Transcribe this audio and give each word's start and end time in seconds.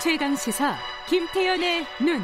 최강 0.00 0.36
시사 0.36 0.76
김태현의 1.08 1.84
눈. 2.00 2.20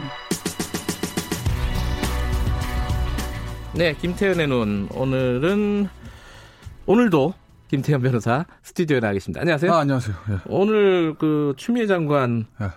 네, 3.74 3.94
김태현의 3.94 4.46
눈. 4.46 4.88
오늘은 4.94 5.88
오늘도 6.86 7.34
김태현 7.66 8.00
변호사 8.00 8.46
스튜디오에 8.62 9.00
나와 9.00 9.12
계십니다. 9.12 9.40
안녕하세요. 9.40 9.72
아, 9.72 9.78
안녕하세요. 9.80 10.16
예. 10.30 10.38
오늘 10.46 11.14
그 11.18 11.54
추미애 11.56 11.88
장관 11.88 12.46
예. 12.60 12.68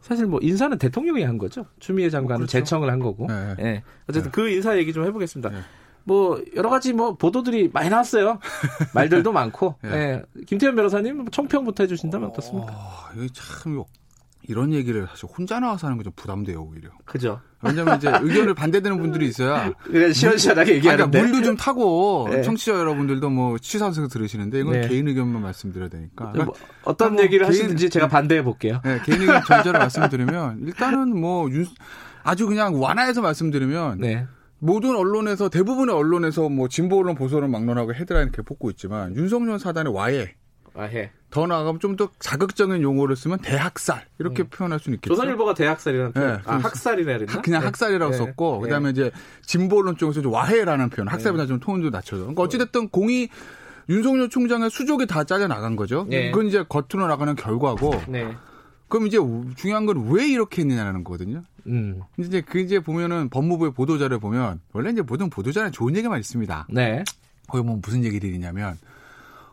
사실 0.00 0.26
뭐 0.26 0.40
인사는 0.42 0.76
대통령이 0.78 1.22
한 1.22 1.38
거죠. 1.38 1.66
추미애 1.78 2.10
장관은 2.10 2.46
그렇죠. 2.46 2.58
제청을 2.58 2.90
한 2.90 2.98
거고. 2.98 3.28
예. 3.30 3.54
예. 3.64 3.82
어쨌든 4.08 4.30
예. 4.30 4.32
그 4.32 4.48
인사 4.50 4.76
얘기 4.76 4.92
좀 4.92 5.04
해보겠습니다. 5.04 5.50
예. 6.02 6.12
뭐 6.12 6.42
여러 6.56 6.68
가지 6.70 6.92
뭐 6.92 7.14
보도들이 7.16 7.70
많이 7.72 7.88
나왔어요. 7.90 8.38
말들도 8.94 9.32
많고. 9.32 9.76
예. 9.84 9.88
예. 9.90 10.22
김태현 10.46 10.74
변호사님 10.74 11.28
청평부터 11.30 11.84
해주신다면 11.84 12.30
어떻습니까? 12.30 12.72
어, 12.72 13.08
이게 13.16 13.28
참 13.32 13.74
이거 13.74 13.86
이런 14.48 14.72
얘기를 14.72 15.06
사실 15.08 15.28
혼자 15.36 15.60
나와서 15.60 15.86
하는 15.86 15.98
게 15.98 16.02
좀 16.04 16.12
부담돼요 16.16 16.62
오히려. 16.62 16.90
그죠. 17.04 17.40
왜냐면 17.64 17.96
이제 17.96 18.08
의견을 18.12 18.54
반대되는 18.54 18.98
분들이 18.98 19.28
있어야 19.28 19.70
시원시원하게 20.12 20.80
그러니까 20.80 20.92
얘기하는데. 21.04 21.22
물도 21.22 21.42
좀 21.44 21.56
타고 21.56 22.26
네. 22.28 22.42
청취자 22.42 22.72
여러분들도 22.72 23.30
뭐 23.30 23.56
취사에서 23.58 24.08
들으시는데 24.08 24.58
이건 24.58 24.80
네. 24.80 24.88
개인 24.88 25.06
의견만 25.06 25.40
말씀드려야 25.42 25.88
되니까. 25.90 26.32
뭐 26.34 26.52
어떤 26.82 27.14
뭐 27.14 27.22
얘기를 27.22 27.46
개인- 27.46 27.52
하시는지 27.60 27.88
제가 27.88 28.08
반대해 28.08 28.42
볼게요. 28.42 28.80
네, 28.84 28.98
개인 29.04 29.20
의견 29.20 29.44
전제로 29.44 29.78
말씀드리면 29.78 30.62
일단은 30.66 31.20
뭐 31.20 31.48
윤, 31.52 31.64
아주 32.24 32.48
그냥 32.48 32.82
완화해서 32.82 33.20
말씀드리면 33.22 33.98
네. 34.00 34.26
모든 34.64 34.94
언론에서 34.94 35.48
대부분의 35.48 35.92
언론에서 35.92 36.48
뭐 36.48 36.68
진보 36.68 37.00
언론 37.00 37.16
보수 37.16 37.36
언론 37.36 37.50
막론하고 37.50 37.94
헤드라인 37.94 38.28
이렇게 38.28 38.42
뽑고 38.42 38.70
있지만 38.70 39.16
윤석열 39.16 39.58
사단의 39.58 39.92
와해 39.92 40.36
아, 40.74 40.84
해. 40.84 41.10
더 41.30 41.48
나아가면 41.48 41.80
좀 41.80 41.96
더 41.96 42.08
자극적인 42.20 42.80
용어를 42.80 43.16
쓰면 43.16 43.40
대학살 43.40 44.06
이렇게 44.20 44.44
표현할 44.44 44.78
수는 44.78 44.96
있겠죠. 44.96 45.12
음. 45.12 45.16
조선일보가 45.16 45.54
대학살이라는 45.54 46.12
표현. 46.12 46.36
네, 46.36 46.42
아, 46.46 46.56
학살이라 46.58 47.12
그랬나? 47.18 47.42
그냥 47.42 47.60
네. 47.60 47.66
학살이라고 47.66 48.12
네. 48.12 48.18
썼고 48.18 48.58
네. 48.58 48.62
그다음에 48.62 48.90
이제 48.90 49.10
진보 49.44 49.80
언론 49.80 49.96
쪽에서 49.96 50.22
좀 50.22 50.32
와해라는 50.32 50.90
표현, 50.90 51.08
학살보다 51.08 51.46
좀 51.46 51.58
톤도 51.58 51.90
낮춰서. 51.90 52.22
그러니까 52.22 52.42
어찌 52.44 52.58
됐든 52.58 52.88
공이 52.90 53.28
윤석열 53.88 54.30
총장의 54.30 54.70
수족이 54.70 55.06
다 55.06 55.24
잘려 55.24 55.48
나간 55.48 55.74
거죠. 55.74 56.06
네. 56.08 56.30
그건 56.30 56.46
이제 56.46 56.64
겉으로 56.68 57.08
나가는 57.08 57.34
결과고. 57.34 58.00
네. 58.92 58.98
그럼 58.98 59.06
이제 59.06 59.18
중요한 59.56 59.86
건 59.86 60.06
왜 60.08 60.26
이렇게 60.28 60.62
했느냐는 60.62 61.04
거거든요. 61.04 61.42
음. 61.66 62.02
이제 62.18 62.40
그 62.40 62.58
이제 62.60 62.80
보면은 62.80 63.28
법무부의 63.30 63.72
보도자를 63.72 64.18
보면 64.18 64.60
원래 64.72 64.90
이제 64.90 65.00
모든 65.02 65.30
보도자는 65.30 65.72
좋은 65.72 65.96
얘기만 65.96 66.18
있습니다. 66.20 66.66
네. 66.70 67.04
거기 67.48 67.62
보면 67.64 67.80
무슨 67.84 68.04
얘기들이 68.04 68.34
있냐면 68.34 68.76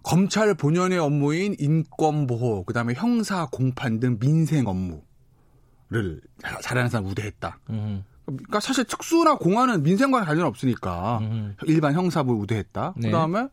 검찰 0.04 0.54
본연의 0.54 0.98
업무인 1.00 1.56
인권 1.60 2.26
보호, 2.28 2.64
그다음에 2.64 2.94
형사 2.96 3.46
공판 3.52 4.00
등 4.00 4.18
민생 4.20 4.66
업무를 4.68 6.22
자- 6.42 6.60
잘하는 6.62 6.90
사람 6.90 7.06
우대했다. 7.08 7.60
음. 7.70 8.04
그러니까 8.26 8.60
사실 8.60 8.84
특수나 8.86 9.36
공안은 9.38 9.84
민생과 9.84 10.24
관련 10.24 10.46
없으니까 10.46 11.18
음. 11.20 11.56
일반 11.66 11.94
형사부 11.94 12.34
우대했다. 12.34 12.94
네. 12.98 13.08
그다음에 13.10 13.48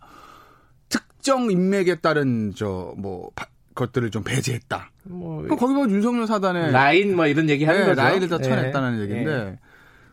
특정 0.89 1.51
인맥에 1.51 1.97
따른 1.97 2.53
저 2.55 2.95
뭐 2.97 3.31
것들을 3.77 4.11
좀 4.11 4.25
배제했다. 4.25 4.91
뭐 5.05 5.43
그럼 5.43 5.57
거기 5.57 5.73
보면 5.73 5.93
윤석열 5.93 6.27
사단의 6.27 6.73
라인 6.73 7.15
뭐 7.15 7.29
이런 7.29 7.49
얘기 7.49 7.65
하는 7.65 7.83
네, 7.83 7.87
거죠. 7.87 8.03
라인을 8.03 8.29
다 8.29 8.39
예. 8.41 8.43
쳐냈다는 8.43 9.01
얘기인데. 9.03 9.31
예. 9.31 9.59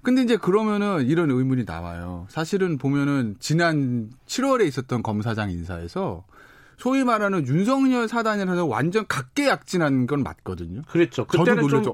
근데 0.04 0.22
이제 0.22 0.38
그러면은 0.38 1.08
이런 1.08 1.32
의문이 1.32 1.64
나와요. 1.66 2.28
사실은 2.30 2.78
보면은 2.78 3.38
지난 3.40 4.12
7월에 4.28 4.68
있었던 4.68 5.02
검사장 5.02 5.50
인사에서 5.50 6.26
소위 6.78 7.04
말하는 7.04 7.48
윤석열 7.48 8.08
사단이라서 8.08 8.66
완전 8.66 9.06
각계약진한 9.08 10.06
건 10.06 10.22
맞거든요. 10.22 10.82
그렇죠. 10.90 11.26
저도 11.32 11.46
그때는 11.46 11.70
좀. 11.70 11.94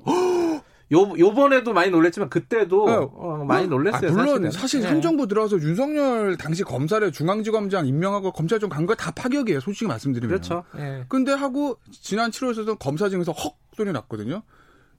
요, 0.92 1.14
요번에도 1.20 1.72
많이 1.74 1.92
놀랬지만 1.92 2.30
그때도 2.30 2.86
네. 2.86 2.94
어, 2.96 3.44
많이 3.48 3.68
놀랬어요. 3.68 4.10
아, 4.10 4.14
물론 4.14 4.28
사실은. 4.44 4.52
사실 4.52 4.84
예. 4.84 4.88
현 4.88 5.02
정부 5.02 5.28
들어와서 5.28 5.58
윤석열 5.60 6.36
당시 6.38 6.64
검사를 6.64 7.12
중앙지검장 7.12 7.86
임명하고 7.86 8.32
검찰청 8.32 8.70
간 8.70 8.86
거 8.88 8.96
다 8.96 9.12
파격이에요. 9.12 9.60
솔직히 9.60 9.86
말씀드리면. 9.88 10.30
그렇죠. 10.30 10.64
예. 10.78 11.06
근데 11.08 11.32
하고 11.32 11.78
지난 11.92 12.32
7월에서 12.32 12.80
검사증에서 12.80 13.32
헉 13.34 13.56
소리 13.76 13.92
났거든요. 13.92 14.42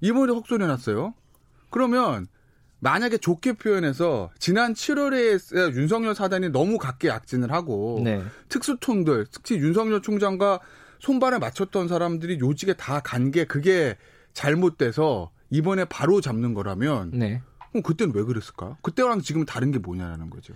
이번에 0.00 0.32
헉 0.32 0.44
소리 0.46 0.64
났어요. 0.66 1.12
그러면 1.70 2.28
만약에 2.78 3.18
좋게 3.18 3.54
표현해서 3.54 4.30
지난 4.38 4.72
7월에 4.74 5.74
윤석열 5.74 6.14
사단이 6.14 6.48
너무 6.50 6.78
각계 6.78 7.08
약진을 7.08 7.52
하고 7.52 8.00
네. 8.04 8.22
특수통들 8.48 9.26
특히 9.32 9.56
윤석열 9.58 10.00
총장과 10.02 10.60
손발을 11.00 11.40
맞췄던 11.40 11.88
사람들이 11.88 12.38
요직에 12.40 12.74
다 12.74 13.00
간 13.00 13.30
게 13.32 13.44
그게 13.44 13.96
잘못돼서 14.32 15.30
이번에 15.50 15.84
바로 15.84 16.20
잡는 16.20 16.54
거라면 16.54 17.10
네. 17.12 17.42
그럼 17.70 17.82
그때는 17.82 18.14
왜 18.14 18.22
그랬을까? 18.22 18.76
그때랑 18.82 19.20
지금 19.20 19.44
다른 19.44 19.70
게 19.70 19.78
뭐냐라는 19.78 20.30
거죠. 20.30 20.54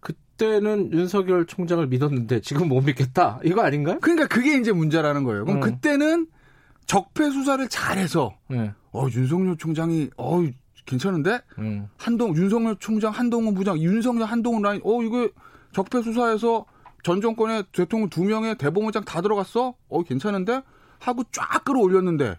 그때는 0.00 0.92
윤석열 0.92 1.46
총장을 1.46 1.86
믿었는데 1.88 2.40
지금 2.40 2.68
못 2.68 2.82
믿겠다. 2.82 3.40
이거 3.44 3.62
아닌가요? 3.62 3.98
그러니까 4.00 4.28
그게 4.28 4.56
이제 4.58 4.72
문제라는 4.72 5.24
거예요. 5.24 5.44
그럼 5.44 5.58
음. 5.58 5.60
그때는 5.60 6.26
적폐 6.86 7.30
수사를 7.30 7.66
잘해서 7.68 8.36
네. 8.48 8.72
어 8.92 9.06
윤석열 9.10 9.56
총장이 9.56 10.10
어 10.16 10.42
괜찮은데 10.86 11.40
음. 11.58 11.88
한동 11.98 12.34
윤석열 12.34 12.76
총장 12.78 13.12
한동훈 13.12 13.54
부장 13.54 13.78
윤석열 13.78 14.26
한동훈 14.26 14.62
라인 14.62 14.80
어 14.84 15.02
이거 15.02 15.28
적폐 15.72 16.02
수사에서 16.02 16.64
전 17.02 17.20
정권의 17.20 17.64
대통령 17.72 18.08
두 18.08 18.24
명의 18.24 18.56
대법원장 18.56 19.04
다 19.04 19.20
들어갔어 19.20 19.74
어 19.88 20.02
괜찮은데 20.02 20.62
하고 20.98 21.24
쫙 21.30 21.62
끌어올렸는데 21.64 22.38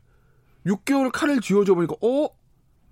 6개월 0.69 1.11
칼을 1.11 1.41
쥐어줘 1.41 1.73
보니까 1.75 1.95
어? 2.01 2.29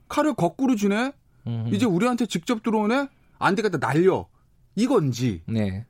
칼을 0.10 0.34
거꾸로 0.34 0.76
쥐네? 0.76 1.12
음. 1.48 1.70
이제 1.74 1.86
우리한테 1.86 2.26
직접 2.26 2.64
들어오네? 2.64 3.08
안 3.40 3.56
되겠다. 3.56 3.80
날려. 3.80 4.28
이건지. 4.76 5.42
네. 5.48 5.86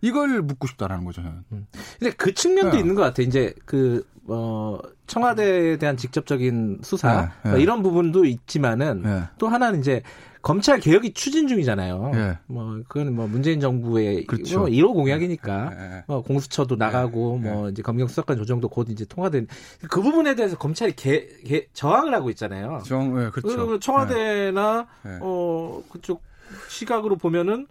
이걸 0.00 0.42
묻고 0.42 0.66
싶다라는 0.66 1.04
거죠 1.04 1.22
저는. 1.22 1.66
근데 1.98 2.14
그 2.16 2.32
측면도 2.34 2.72
네. 2.72 2.78
있는 2.80 2.94
것 2.94 3.02
같아요. 3.02 3.26
이제 3.26 3.54
그, 3.64 4.06
어, 4.26 4.78
청와대에 5.06 5.76
대한 5.78 5.96
직접적인 5.96 6.78
수사, 6.82 7.22
네, 7.22 7.28
네. 7.44 7.50
뭐 7.50 7.58
이런 7.58 7.82
부분도 7.82 8.24
있지만은 8.24 9.02
네. 9.02 9.22
또 9.38 9.48
하나는 9.48 9.80
이제 9.80 10.02
검찰 10.42 10.80
개혁이 10.80 11.12
추진 11.12 11.48
중이잖아요. 11.48 12.10
네. 12.14 12.38
뭐, 12.46 12.80
그건 12.88 13.14
뭐 13.14 13.26
문재인 13.26 13.60
정부의 13.60 14.24
그렇죠. 14.24 14.60
뭐 14.60 14.68
1호 14.68 14.94
공약이니까. 14.94 15.70
네. 15.70 16.04
뭐 16.06 16.22
공수처도 16.22 16.76
나가고 16.76 17.40
네. 17.42 17.50
뭐 17.52 17.68
이제 17.68 17.82
검경 17.82 18.08
수사권 18.08 18.38
조정도 18.38 18.68
곧 18.70 18.88
이제 18.88 19.04
통과된 19.04 19.48
그 19.90 20.00
부분에 20.00 20.34
대해서 20.36 20.56
검찰이 20.56 20.92
개, 20.96 21.26
개- 21.44 21.66
저항을 21.74 22.14
하고 22.14 22.30
있잖아요. 22.30 22.80
정, 22.86 23.14
네, 23.14 23.28
그렇죠. 23.30 23.66
그 23.66 23.80
청와대나 23.80 24.86
네. 25.02 25.18
어 25.20 25.82
그쪽 25.90 26.22
시각으로 26.70 27.16
보면은 27.16 27.66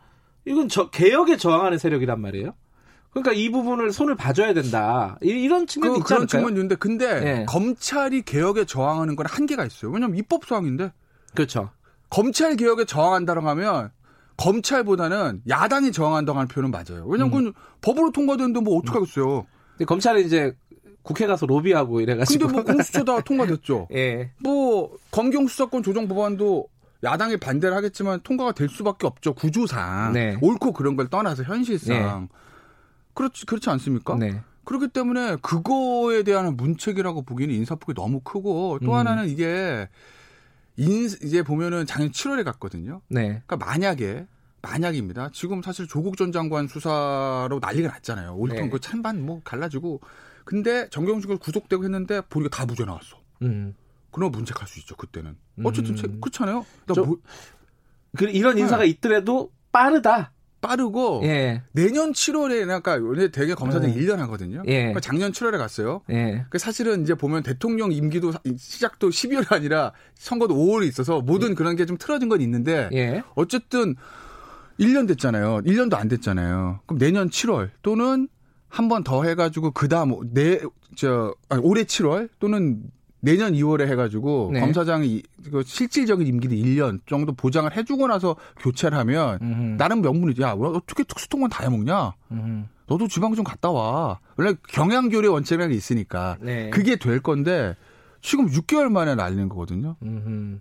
이건 0.46 0.70
저 0.70 0.90
개혁에 0.90 1.38
저항하는 1.38 1.78
세력이란 1.78 2.20
말이에요. 2.22 2.54
그러니까 3.12 3.34
이 3.34 3.50
부분을 3.50 3.92
손을 3.92 4.16
봐줘야 4.16 4.54
된다. 4.54 5.18
이, 5.22 5.48
런 5.48 5.66
측면도 5.66 5.94
그, 5.94 6.00
있지 6.00 6.06
그런 6.06 6.22
않을까요? 6.22 6.28
측면이 6.28 6.54
있는데 6.54 6.76
근데 6.76 7.20
네. 7.20 7.46
검찰이 7.48 8.22
개혁에 8.22 8.66
저항하는 8.66 9.16
건 9.16 9.26
한계가 9.26 9.66
있어요. 9.66 9.92
왜냐면 9.92 10.18
입법 10.18 10.46
사항인데 10.46 10.92
그렇죠. 11.34 11.72
검찰 12.10 12.56
개혁에 12.56 12.86
저항한다고 12.86 13.42
하면 13.42 13.92
검찰보다는 14.38 15.42
야당이 15.50 15.92
저항한다고 15.92 16.40
하는 16.40 16.48
표현은 16.48 16.72
맞아요. 16.72 17.06
왜냐면 17.08 17.32
그건 17.32 17.54
법으로 17.82 18.12
통과되는데 18.12 18.62
뭐 18.62 18.78
어떡하겠어요. 18.80 19.46
근데 19.72 19.86
검찰은 19.86 20.26
이제 20.26 20.56
국회 21.02 21.28
가서 21.28 21.46
로비하고 21.46 22.02
이래가지고. 22.02 22.48
근데 22.48 22.54
뭐 22.54 22.64
공수처 22.64 23.04
다 23.04 23.20
통과됐죠. 23.22 23.88
예. 23.96 24.32
뭐 24.40 24.96
검경 25.12 25.48
수사권 25.48 25.84
조정 25.84 26.08
법안도 26.08 26.68
야당이 27.04 27.38
반대를 27.38 27.76
하겠지만 27.76 28.20
통과가 28.22 28.52
될 28.52 28.70
수밖에 28.70 29.08
없죠. 29.08 29.34
구조상. 29.34 30.14
네. 30.14 30.38
옳고 30.42 30.74
그런 30.74 30.96
걸 30.96 31.08
떠나서 31.08 31.44
현실상. 31.44 32.28
그렇지 33.14 33.46
그렇지 33.46 33.70
않습니까? 33.70 34.16
네. 34.16 34.42
그렇기 34.66 34.90
때문에 34.90 35.38
그거에 35.42 36.24
대한 36.24 36.56
문책이라고 36.56 37.24
보기에는 37.24 37.56
인사폭이 37.56 37.94
너무 37.96 38.20
크고 38.20 38.80
또 38.84 38.92
음. 38.92 38.96
하나는 38.96 39.28
이게 39.28 39.90
인 40.78 41.06
이제 41.06 41.42
보면은 41.42 41.86
작년 41.86 42.12
7월에 42.12 42.44
갔거든요. 42.44 43.02
네. 43.08 43.42
그러니까 43.46 43.58
만약에 43.58 44.28
만약입니다. 44.62 45.32
지금 45.34 45.62
사실 45.62 45.88
조국 45.88 46.18
전 46.18 46.32
장관 46.32 46.68
수사로 46.68 47.60
난리가 47.62 47.88
났잖아요. 47.90 48.36
올통 48.36 48.58
네. 48.58 48.70
그 48.70 48.80
찬반 48.80 49.26
뭐 49.26 49.42
갈라지고 49.44 50.02
근데 50.44 50.88
정경식을 50.90 51.38
구속되고 51.38 51.84
했는데 51.84 52.22
보니까 52.22 52.58
다 52.58 52.66
무죄 52.66 52.86
나왔어. 52.86 53.18
음. 53.42 53.74
그럼 54.12 54.32
문책할 54.32 54.68
수 54.68 54.80
있죠 54.80 54.96
그때는. 54.96 55.36
어쨌든 55.64 55.94
음. 55.94 55.96
체- 55.96 56.08
그렇잖아요. 56.22 56.66
나 56.86 56.94
저- 56.94 57.04
뭐, 57.04 57.18
그 58.18 58.26
이런 58.26 58.58
인사가 58.58 58.84
있더라도 58.86 59.52
빠르다. 59.72 60.32
빠르고 60.62 61.22
예. 61.24 61.62
내년 61.72 62.12
7월에 62.12 62.66
그러니까 62.66 62.94
원래 63.02 63.32
대개 63.32 63.54
검사들이 63.54 63.94
음. 63.94 63.98
1년 63.98 64.18
하거든요. 64.18 64.62
예. 64.66 64.80
그러니까 64.80 65.00
작년 65.00 65.32
7월에 65.32 65.58
갔어요. 65.58 66.02
예. 66.10 66.44
그 66.50 66.58
사실은 66.58 67.04
이제 67.04 67.14
보면 67.16 67.44
대통령 67.44 67.94
임기도 67.94 68.34
사- 68.34 68.42
시작도 68.58 69.08
12월이 69.10 69.54
아니라 69.54 69.94
선거도 70.16 70.56
5월에 70.56 70.86
있어서 70.88 71.22
모든 71.22 71.56
그런 71.56 71.78
게 71.78 71.86
좀 71.86 71.98
틀어진 71.98 72.28
건 72.28 72.42
있는데 72.42 72.90
예. 72.92 73.24
어쨌든 73.36 73.96
1년 74.80 75.08
됐잖아요. 75.08 75.62
1년도 75.62 75.94
안 75.94 76.08
됐잖아요. 76.10 76.82
그럼 76.88 77.00
내년 77.00 77.30
7월 77.30 77.70
또는 77.82 78.28
한 78.68 78.90
번 78.90 79.04
더 79.04 79.24
해가지고 79.24 79.72
그다음 79.72 80.12
내저 80.34 81.34
올해 81.64 81.84
7월 81.86 82.28
또는 82.40 82.84
내년 83.22 83.54
2월에 83.54 83.88
해가지고 83.88 84.52
네. 84.54 84.60
검사장이 84.62 85.24
그 85.52 85.64
실질적인 85.66 86.26
임기를 86.26 86.58
1년 86.58 87.00
정도 87.06 87.34
보장을 87.34 87.76
해주고 87.76 88.08
나서 88.08 88.36
교체를 88.60 88.98
하면 89.00 89.40
음흠. 89.42 89.78
나름 89.78 90.02
명분이지. 90.02 90.42
야, 90.42 90.54
왜 90.58 90.68
어떻게 90.68 91.04
특수통만 91.04 91.50
다 91.50 91.64
해먹냐? 91.64 92.14
음흠. 92.32 92.64
너도 92.88 93.08
지방 93.08 93.36
좀 93.36 93.44
갔다 93.44 93.70
와. 93.70 94.20
원래 94.36 94.54
경향교류 94.70 95.32
원칙이라는 95.32 95.72
게 95.72 95.78
있으니까 95.78 96.38
네. 96.42 96.70
그게 96.70 96.96
될 96.96 97.20
건데 97.20 97.76
지금 98.22 98.48
6개월 98.48 98.90
만에 98.90 99.16
날리는 99.16 99.50
거거든요. 99.50 99.96
음흠. 100.02 100.60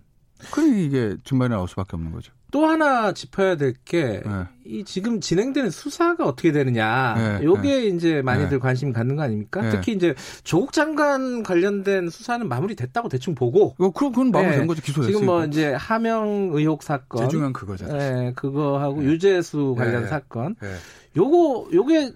그러니 0.51 0.85
이게 0.85 1.15
중반에 1.23 1.53
나올 1.55 1.67
수밖에 1.67 1.89
없는 1.95 2.11
거죠. 2.11 2.31
또 2.51 2.65
하나 2.65 3.13
짚어야 3.13 3.57
될 3.57 3.73
게이 3.85 4.21
네. 4.23 4.83
지금 4.83 5.21
진행되는 5.21 5.69
수사가 5.69 6.25
어떻게 6.25 6.51
되느냐. 6.51 7.13
네, 7.39 7.45
요게 7.45 7.85
이제 7.89 8.23
많이들 8.23 8.49
네. 8.51 8.57
관심 8.57 8.91
갖는 8.91 9.15
거 9.17 9.21
아닙니까? 9.21 9.61
네. 9.61 9.69
특히 9.69 9.91
이제 9.93 10.15
조국 10.43 10.73
장관 10.73 11.43
관련된 11.43 12.09
수사는 12.09 12.47
마무리됐다고 12.47 13.07
대충 13.09 13.35
보고 13.35 13.75
어, 13.77 13.91
그럼 13.91 14.11
그건 14.11 14.31
마무리된 14.31 14.61
네. 14.61 14.65
거죠. 14.67 14.81
기소됐어요. 14.81 15.11
지금 15.13 15.25
뭐 15.27 15.45
이제 15.45 15.73
하명 15.73 16.49
의혹 16.53 16.81
사건 16.81 17.19
제일 17.19 17.29
중요한 17.29 17.53
그거잖아요. 17.53 17.97
네, 17.97 18.33
그거하고 18.35 19.01
네. 19.01 19.05
유재수 19.09 19.75
관련 19.77 20.03
네. 20.03 20.07
사건. 20.07 20.55
네. 20.59 20.73
요거 21.17 21.69
요게 21.71 22.09
지- 22.09 22.15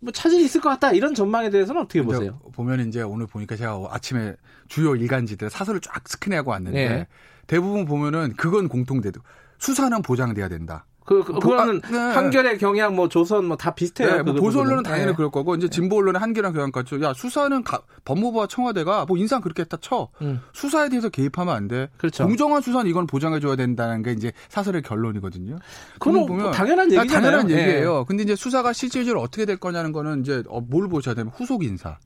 뭐 0.00 0.12
차질이 0.12 0.44
있을 0.44 0.60
것 0.60 0.68
같다. 0.70 0.92
이런 0.92 1.14
전망에 1.14 1.50
대해서는 1.50 1.82
어떻게 1.82 2.02
보세요? 2.02 2.38
보면 2.52 2.88
이제 2.88 3.02
오늘 3.02 3.26
보니까 3.26 3.56
제가 3.56 3.88
아침에 3.90 4.34
주요 4.68 4.96
일간지들 4.96 5.50
사설을 5.50 5.80
쫙 5.80 6.08
스캔하고 6.08 6.50
왔는데 6.50 6.88
네. 6.88 7.06
대부분 7.46 7.84
보면은 7.84 8.34
그건 8.36 8.68
공통돼도 8.68 9.20
수사는 9.58 10.00
보장돼야 10.02 10.48
된다. 10.48 10.86
그, 11.10 11.24
그 11.24 11.32
그거는 11.40 11.80
아, 11.84 11.90
네. 11.90 11.98
한겨레 11.98 12.56
경향 12.58 12.94
뭐 12.94 13.08
조선 13.08 13.46
뭐 13.46 13.56
다 13.56 13.74
비슷해요. 13.74 14.18
네, 14.18 14.22
뭐그 14.22 14.40
보수 14.40 14.60
언론은. 14.60 14.84
당연히 14.84 15.06
네. 15.06 15.12
그럴 15.16 15.30
거고 15.32 15.56
이제 15.56 15.68
진보 15.68 15.96
언론의 15.96 16.20
한계랑 16.20 16.52
교양까지 16.52 17.00
야 17.02 17.12
수사는 17.14 17.64
가- 17.64 17.82
법무부와 18.04 18.46
청와대가 18.46 19.06
뭐 19.06 19.18
인상 19.18 19.40
그렇게 19.40 19.62
했다 19.62 19.76
쳐 19.80 20.08
음, 20.22 20.40
수사에 20.52 20.88
대해서 20.88 21.08
개입하면 21.08 21.52
안 21.54 21.66
돼. 21.66 21.88
그렇죠. 21.98 22.24
공정한 22.24 22.62
수사는 22.62 22.88
이건 22.88 23.08
보장해 23.08 23.40
줘야 23.40 23.56
된다는 23.56 24.02
게 24.02 24.12
이제 24.12 24.32
사설의 24.50 24.82
결론이거든요. 24.82 25.58
그건 25.98 26.22
그걸 26.26 26.42
뭐 26.42 26.50
당연한 26.52 26.90
아, 26.92 27.00
얘기잖아요. 27.00 27.30
당연한 27.32 27.50
예. 27.50 27.54
얘기예요. 27.58 28.04
근데 28.04 28.22
이제 28.22 28.36
수사가 28.36 28.72
실질적으로 28.72 29.20
어떻게 29.20 29.44
될 29.46 29.56
거냐는 29.56 29.90
거는 29.90 30.20
이제 30.20 30.44
어, 30.48 30.60
뭘 30.60 30.88
보셔야 30.88 31.16
되면 31.16 31.32
후속 31.36 31.64
인사. 31.64 31.98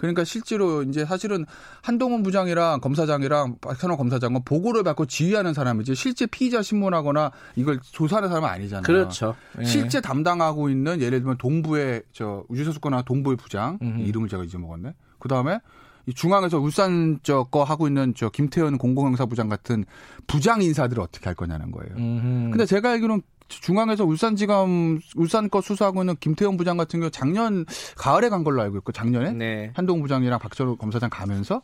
그러니까 0.00 0.24
실제로 0.24 0.82
이제 0.82 1.04
사실은 1.04 1.44
한동훈 1.82 2.22
부장이랑 2.22 2.80
검사장이랑 2.80 3.56
박찬호 3.60 3.98
검사장은 3.98 4.44
보고를 4.44 4.82
받고 4.82 5.04
지휘하는 5.04 5.52
사람이지 5.52 5.94
실제 5.94 6.24
피의자 6.24 6.62
신문하거나 6.62 7.30
이걸 7.56 7.78
조사하는 7.82 8.30
사람은 8.30 8.48
아니잖아요. 8.48 8.82
그렇죠. 8.82 9.36
예. 9.60 9.64
실제 9.64 10.00
담당하고 10.00 10.70
있는 10.70 11.02
예를 11.02 11.20
들면 11.20 11.36
동부의 11.36 12.04
저 12.12 12.44
우주소수권나 12.48 13.02
동부의 13.02 13.36
부장 13.36 13.78
음흠. 13.82 14.00
이름을 14.00 14.30
제가 14.30 14.42
잊어먹었네. 14.44 14.94
그 15.18 15.28
다음에 15.28 15.60
이 16.06 16.14
중앙에서 16.14 16.58
울산 16.58 17.20
저거 17.22 17.62
하고 17.62 17.86
있는 17.86 18.14
저 18.16 18.30
김태현 18.30 18.78
공공형사부장 18.78 19.50
같은 19.50 19.84
부장 20.26 20.62
인사들을 20.62 21.02
어떻게 21.02 21.26
할 21.26 21.34
거냐는 21.34 21.70
거예요. 21.72 21.94
음흠. 21.94 22.50
근데 22.52 22.64
제가 22.64 22.92
알기로는 22.92 23.20
중앙에서 23.50 24.04
울산지검 24.04 25.00
울산 25.16 25.50
거 25.50 25.60
수사하고 25.60 26.02
있는 26.02 26.16
김태형 26.20 26.56
부장 26.56 26.76
같은 26.76 27.00
경우 27.00 27.10
작년 27.10 27.66
가을에 27.96 28.28
간 28.28 28.44
걸로 28.44 28.62
알고 28.62 28.78
있고 28.78 28.92
작년에 28.92 29.32
네. 29.32 29.72
한동훈 29.74 30.02
부장이랑 30.02 30.38
박철호 30.38 30.76
검사장 30.76 31.10
가면서 31.10 31.62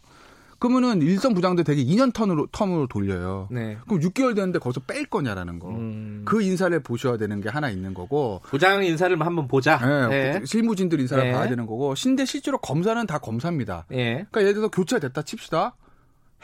그러면은 0.58 1.02
일선 1.02 1.34
부장들 1.34 1.64
되게 1.64 1.84
2년 1.84 2.12
턴으로 2.12 2.46
텀으로 2.46 2.88
돌려요. 2.88 3.48
네. 3.50 3.76
그럼 3.86 4.00
6개월 4.00 4.34
됐는데 4.34 4.58
거기서 4.58 4.80
뺄 4.86 5.04
거냐라는 5.04 5.58
거. 5.58 5.68
음. 5.68 6.22
그 6.24 6.40
인사를 6.40 6.78
보셔야 6.80 7.18
되는 7.18 7.40
게 7.40 7.48
하나 7.50 7.68
있는 7.68 7.92
거고. 7.92 8.40
부장 8.44 8.82
인사를 8.82 9.20
한번 9.20 9.48
보자. 9.48 9.78
예, 10.10 10.38
네. 10.38 10.44
실무진들 10.44 10.98
인사를 11.00 11.22
네. 11.22 11.32
봐야 11.32 11.48
되는 11.48 11.66
거고. 11.66 11.94
신데 11.94 12.24
실제로 12.24 12.56
검사는 12.58 13.06
다 13.06 13.18
검사입니다. 13.18 13.84
예. 13.92 14.26
그러니까 14.30 14.40
예를 14.40 14.54
들어서 14.54 14.68
교체됐다 14.70 15.22
칩시다. 15.22 15.76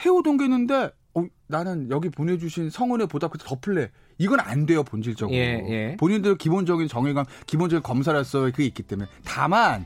해오던 0.04 0.36
게 0.36 0.44
있는데 0.44 0.90
어, 1.14 1.24
나는 1.46 1.90
여기 1.90 2.08
보내주신 2.10 2.70
성원에 2.70 3.06
보답 3.06 3.32
그때 3.32 3.44
덮을래. 3.46 3.90
이건 4.22 4.38
안 4.40 4.66
돼요 4.66 4.84
본질적으로. 4.84 5.36
예, 5.36 5.64
예. 5.68 5.96
본인들 5.98 6.36
기본적인 6.38 6.86
정의감, 6.86 7.24
기본적인 7.46 7.82
검사로서의 7.82 8.52
그게 8.52 8.64
있기 8.66 8.84
때문에 8.84 9.08
다만 9.24 9.84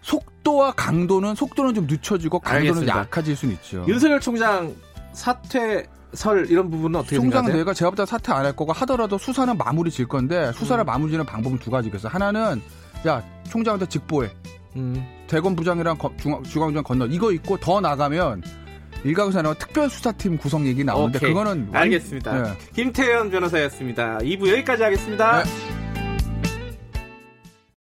속도와 0.00 0.72
강도는 0.72 1.34
속도는 1.34 1.74
좀 1.74 1.86
늦춰지고 1.88 2.38
강도는 2.40 2.68
알겠습니다. 2.68 2.98
약해질 2.98 3.36
수는 3.36 3.54
있죠. 3.56 3.84
윤석열 3.88 4.20
총장 4.20 4.74
사퇴 5.12 5.86
설 6.12 6.46
이런 6.50 6.70
부분은 6.70 7.00
어떻게 7.00 7.16
총장 7.16 7.40
생각하세요? 7.44 7.56
내가 7.58 7.74
제가 7.74 7.90
볼때 7.90 8.04
사퇴 8.06 8.32
안 8.32 8.44
할 8.44 8.54
거고 8.54 8.72
하더라도 8.72 9.16
수사는 9.18 9.56
마무리 9.56 9.90
질 9.90 10.06
건데 10.06 10.52
수사를 10.52 10.82
음. 10.82 10.86
마무리 10.86 11.10
지는 11.12 11.24
방법은 11.24 11.58
두 11.58 11.70
가지겠어. 11.70 12.08
하나는 12.08 12.60
야 13.06 13.24
총장한테 13.48 13.86
직보해. 13.86 14.30
음. 14.76 15.04
대검 15.26 15.56
부장이랑 15.56 15.96
거- 15.98 16.12
중앙, 16.18 16.42
중앙부장 16.44 16.82
건너 16.84 17.06
이거 17.06 17.32
있고 17.32 17.56
더 17.58 17.80
나가면 17.80 18.42
일각에서 19.04 19.42
나와 19.42 19.54
특별수사팀 19.54 20.36
구성 20.38 20.66
얘기 20.66 20.84
나오는데 20.84 21.18
오케이. 21.18 21.30
그거는 21.30 21.68
완- 21.72 21.82
알겠습니다. 21.82 22.42
네. 22.42 22.50
김태현 22.74 23.30
변호사였습니다. 23.30 24.18
2부 24.18 24.48
여기까지 24.50 24.82
하겠습니다. 24.82 25.42
네. 25.42 25.81